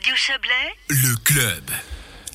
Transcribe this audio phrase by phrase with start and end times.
[0.00, 0.50] Radio Chablais,
[0.88, 1.62] Le club.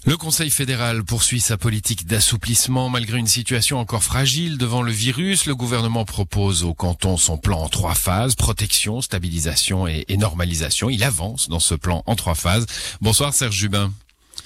[0.05, 5.47] Le Conseil fédéral poursuit sa politique d'assouplissement malgré une situation encore fragile devant le virus.
[5.47, 10.91] Le gouvernement propose au canton son plan en trois phases, protection, stabilisation et, et normalisation.
[10.91, 12.67] Il avance dans ce plan en trois phases.
[13.01, 13.91] Bonsoir Serge Jubin.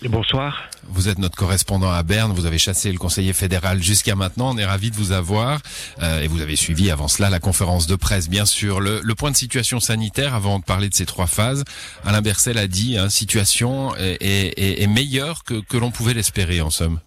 [0.08, 0.70] Bonsoir.
[0.88, 2.32] Vous êtes notre correspondant à Berne.
[2.32, 4.52] Vous avez chassé le conseiller fédéral jusqu'à maintenant.
[4.54, 5.60] On est ravi de vous avoir.
[6.02, 8.80] Euh, et vous avez suivi avant cela la conférence de presse, bien sûr.
[8.80, 11.66] Le, point de situation sanitaire, avant de parler de ces trois phases,
[12.06, 16.62] Alain Bercel a dit, hein, situation est, est, est meilleure que, que l'on pouvait l'espérer,
[16.62, 17.00] en somme.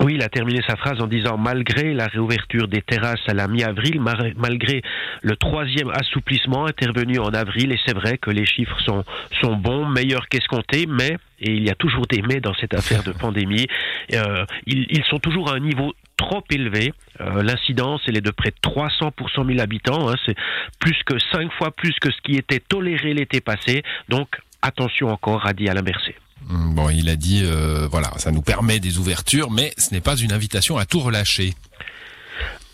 [0.00, 3.46] Oui, il a terminé sa phrase en disant malgré la réouverture des terrasses à la
[3.46, 4.00] mi-avril,
[4.36, 4.82] malgré
[5.22, 9.04] le troisième assouplissement intervenu en avril, et c'est vrai que les chiffres sont,
[9.40, 13.02] sont bons, meilleurs qu'escomptés, mais, et il y a toujours des mais dans cette affaire
[13.04, 13.66] de pandémie,
[14.14, 16.92] euh, ils, ils sont toujours à un niveau trop élevé.
[17.20, 20.08] Euh, L'incidence, elle est de près de 300 pour 100 000 habitants.
[20.08, 20.36] Hein, c'est
[20.80, 23.82] plus que cinq fois plus que ce qui était toléré l'été passé.
[24.08, 26.16] Donc, attention encore, a dit Alain Berset.
[26.50, 30.16] Bon, il a dit, euh, voilà, ça nous permet des ouvertures, mais ce n'est pas
[30.16, 31.54] une invitation à tout relâcher.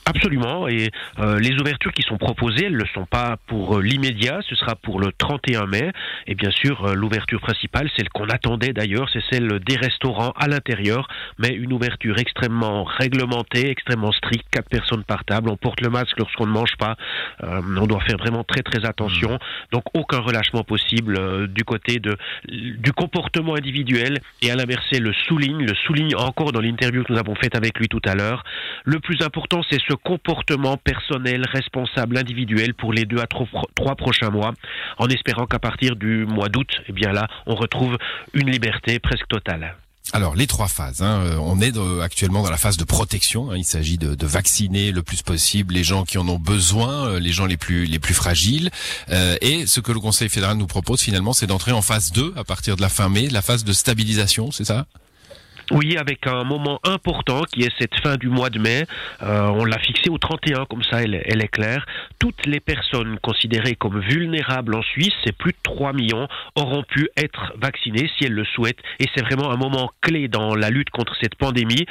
[0.06, 4.40] Absolument, et euh, les ouvertures qui sont proposées, elles ne sont pas pour euh, l'immédiat,
[4.48, 5.92] ce sera pour le 31 mai,
[6.26, 10.48] et bien sûr euh, l'ouverture principale, celle qu'on attendait d'ailleurs, c'est celle des restaurants à
[10.48, 11.06] l'intérieur,
[11.38, 16.18] mais une ouverture extrêmement réglementée, extrêmement stricte, quatre personnes par table, on porte le masque
[16.18, 16.96] lorsqu'on ne mange pas,
[17.42, 19.38] on doit faire vraiment très très attention,
[19.70, 22.16] donc aucun relâchement possible du côté de,
[22.48, 27.18] du comportement individuel, et Alain Mercier le souligne, le souligne encore dans l'interview que nous
[27.18, 28.44] avons faite avec lui tout à l'heure,
[28.84, 34.30] le plus important c'est ce comportement personnel, responsable, individuel pour les deux à trois, prochains
[34.30, 34.52] mois,
[34.98, 37.98] en espérant qu'à partir du mois d'août, eh bien là, on retrouve
[38.34, 39.76] une liberté presque totale.
[40.12, 41.02] Alors les trois phases.
[41.02, 43.50] Hein, euh, on est actuellement dans la phase de protection.
[43.50, 47.06] hein, il s'agit de, de vacciner le plus possible les gens qui en ont besoin,
[47.06, 48.70] euh, les gens les plus les plus fragiles.
[49.10, 52.34] Euh, et ce que le Conseil fédéral nous propose finalement, c'est d'entrer en phase 2
[52.36, 54.86] à partir de la fin mai, la phase de stabilisation, c'est ça?
[55.70, 58.86] Oui, avec un moment important qui est cette fin du mois de mai.
[59.22, 61.86] Euh, on l'a fixé au 31, comme ça elle, elle est claire.
[62.18, 66.26] Toutes les personnes considérées comme vulnérables en Suisse, c'est plus de 3 millions,
[66.56, 68.80] auront pu être vaccinées si elles le souhaitent.
[68.98, 71.86] Et c'est vraiment un moment clé dans la lutte contre cette pandémie.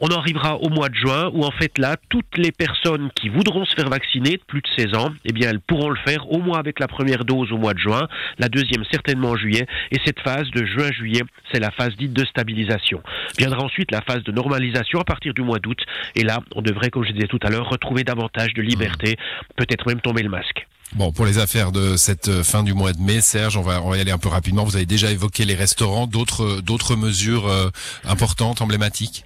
[0.00, 3.64] On arrivera au mois de juin où en fait là, toutes les personnes qui voudront
[3.64, 6.38] se faire vacciner de plus de 16 ans, eh bien elles pourront le faire au
[6.38, 9.66] moins avec la première dose au mois de juin, la deuxième certainement en juillet.
[9.90, 13.02] Et cette phase de juin-juillet, c'est la phase dite de stabilisation.
[13.38, 15.78] Viendra ensuite la phase de normalisation à partir du mois d'août.
[16.14, 19.16] Et là, on devrait, comme je disais tout à l'heure, retrouver davantage de liberté,
[19.56, 20.66] peut-être même tomber le masque.
[20.94, 23.80] Bon, pour les affaires de cette euh, fin du mois de mai, Serge, on va,
[23.82, 24.64] on va y aller un peu rapidement.
[24.64, 27.70] Vous avez déjà évoqué les restaurants, d'autres d'autres mesures euh,
[28.04, 29.24] importantes, emblématiques?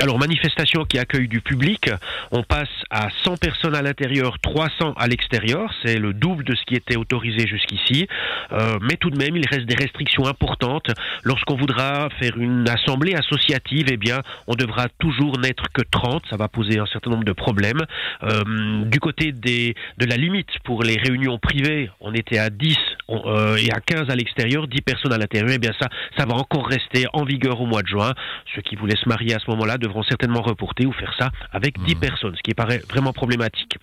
[0.00, 1.90] Alors, manifestation qui accueille du public,
[2.30, 6.62] on passe à 100 personnes à l'intérieur, 300 à l'extérieur, c'est le double de ce
[6.64, 8.06] qui était autorisé jusqu'ici,
[8.50, 10.90] Euh, mais tout de même, il reste des restrictions importantes.
[11.22, 16.36] Lorsqu'on voudra faire une assemblée associative, eh bien, on devra toujours n'être que 30, ça
[16.36, 17.82] va poser un certain nombre de problèmes.
[18.22, 22.76] Euh, du côté des, de la limite pour les réunions privées, on était à 10
[23.08, 26.24] on- euh, et à 15 à l'extérieur, 10 personnes à l'intérieur, eh bien ça, ça
[26.24, 28.12] va encore rester en vigueur au mois de juin.
[28.54, 31.78] Ceux qui voulaient se marier à ce moment-là devront certainement reporter ou faire ça avec
[31.82, 33.76] 10 personnes, ce qui paraît vraiment problématique.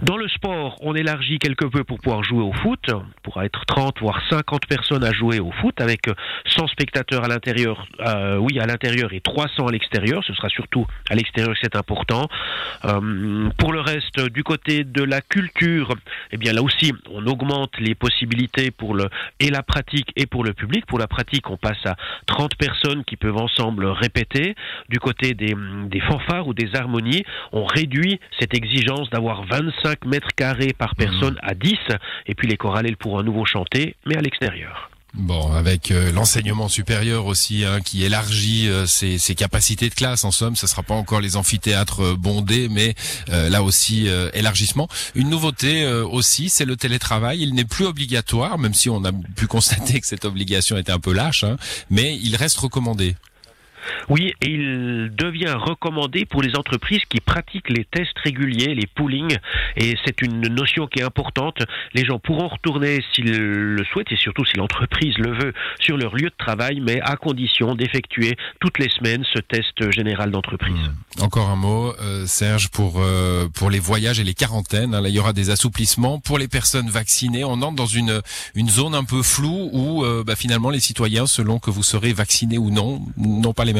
[0.00, 2.80] Dans le sport, on élargit quelque peu pour pouvoir jouer au foot.
[2.90, 6.14] On pourra être 30 voire 50 personnes à jouer au foot avec euh,
[6.46, 10.24] 100 spectateurs à l'intérieur, euh, oui, à l'intérieur et 300 à l'extérieur.
[10.24, 12.28] Ce sera surtout à l'extérieur que c'est important.
[12.84, 15.94] Euh, pour le reste, du côté de la culture,
[16.32, 20.42] eh bien là aussi, on augmente les possibilités pour le et la pratique et pour
[20.42, 20.86] le public.
[20.86, 21.94] Pour la pratique, on passe à
[22.26, 24.56] 30 personnes qui peuvent ensemble répéter.
[24.88, 25.54] Du côté des,
[25.86, 27.22] des fanfares ou des harmonies,
[27.52, 31.74] on réduit cette exigence d'avoir 25 mètres carrés par personne à 10.
[32.26, 34.90] Et puis les chorales, pourront à nouveau chanter, mais à l'extérieur.
[35.14, 40.24] Bon, avec euh, l'enseignement supérieur aussi, hein, qui élargit euh, ses, ses capacités de classe.
[40.24, 42.96] En somme, ce sera pas encore les amphithéâtres euh, bondés, mais
[43.28, 44.88] euh, là aussi élargissement.
[45.14, 47.40] Une nouveauté aussi, c'est le télétravail.
[47.40, 50.98] Il n'est plus obligatoire, même si on a pu constater que cette obligation était un
[50.98, 51.56] peu lâche, hein,
[51.90, 53.14] mais il reste recommandé.
[54.08, 59.36] Oui, et il devient recommandé pour les entreprises qui pratiquent les tests réguliers, les poolings,
[59.76, 61.58] et c'est une notion qui est importante.
[61.94, 66.14] Les gens pourront retourner s'ils le souhaitent, et surtout si l'entreprise le veut, sur leur
[66.14, 70.90] lieu de travail, mais à condition d'effectuer toutes les semaines ce test général d'entreprise.
[71.20, 74.94] Encore un mot, euh, Serge, pour euh, pour les voyages et les quarantaines.
[74.94, 77.44] hein, là, il y aura des assouplissements pour les personnes vaccinées.
[77.44, 78.20] On entre dans une
[78.54, 82.12] une zone un peu floue où euh, bah, finalement les citoyens, selon que vous serez
[82.12, 83.73] vacciné ou non, n'ont pas les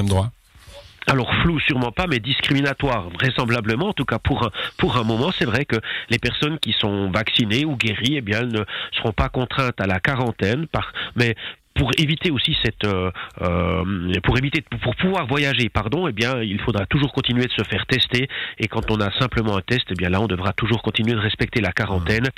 [1.07, 3.89] Alors flou sûrement pas, mais discriminatoire vraisemblablement.
[3.89, 5.77] En tout cas pour un, pour un moment, c'est vrai que
[6.09, 8.65] les personnes qui sont vaccinées ou guéries, eh bien, elles ne
[8.97, 11.35] seront pas contraintes à la quarantaine, par, mais
[11.75, 13.11] pour éviter aussi cette, euh,
[13.43, 17.65] euh, pour éviter, pour pouvoir voyager, pardon, eh bien, il faudra toujours continuer de se
[17.65, 18.29] faire tester.
[18.59, 21.19] Et quand on a simplement un test, eh bien là, on devra toujours continuer de
[21.19, 22.29] respecter la quarantaine.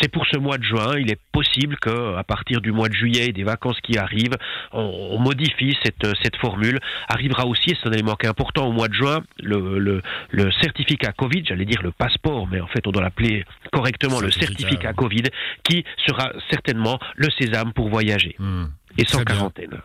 [0.00, 0.98] C'est pour ce mois de juin.
[0.98, 4.36] Il est possible que, à partir du mois de juillet, des vacances qui arrivent,
[4.72, 6.78] on, modifie cette, cette formule.
[7.08, 10.00] Arrivera aussi, c'est un élément qui est important au mois de juin, le, le,
[10.30, 14.30] le certificat Covid, j'allais dire le passeport, mais en fait, on doit l'appeler correctement le
[14.30, 15.24] certificat Covid,
[15.64, 18.36] qui sera certainement le sésame pour voyager.
[18.38, 18.66] Hmm.
[18.98, 19.80] Et sans quarantaine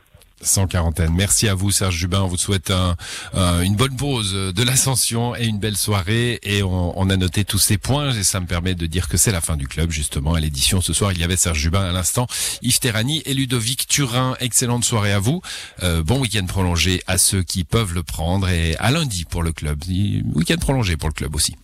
[0.45, 1.13] sans quarantaine.
[1.15, 2.21] Merci à vous, Serge Jubin.
[2.21, 2.71] On vous souhaite
[3.33, 6.39] une bonne pause de l'ascension et une belle soirée.
[6.44, 9.31] Et on, a noté tous ces points et ça me permet de dire que c'est
[9.31, 10.33] la fin du club, justement.
[10.33, 12.27] À l'édition ce soir, il y avait Serge Jubin à l'instant,
[12.62, 14.36] Yves Terrani et Ludovic Turin.
[14.39, 15.42] Excellente soirée à vous.
[15.81, 19.51] Euh, bon week-end prolongé à ceux qui peuvent le prendre et à lundi pour le
[19.51, 19.81] club.
[20.36, 21.56] Week-end prolongé pour le club aussi.